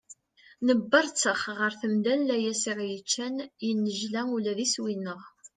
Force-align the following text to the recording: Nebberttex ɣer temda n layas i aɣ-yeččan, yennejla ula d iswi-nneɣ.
Nebberttex 0.67 1.43
ɣer 1.59 1.71
temda 1.81 2.13
n 2.19 2.25
layas 2.29 2.63
i 2.65 2.69
aɣ-yeččan, 2.71 3.35
yennejla 3.67 4.21
ula 4.35 4.53
d 4.57 4.59
iswi-nneɣ. 4.65 5.21